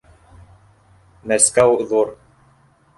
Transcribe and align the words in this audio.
Мәскәү 1.33 1.79
ҙур... 1.95 2.13